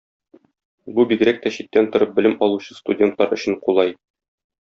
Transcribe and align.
Бу 0.95 1.03
бигрәк 1.11 1.41
тә 1.43 1.51
читтән 1.57 1.91
торып 1.97 2.15
белем 2.17 2.35
алучы 2.47 2.79
студентлар 2.79 3.37
өчен 3.39 3.61
кулай. 3.67 3.93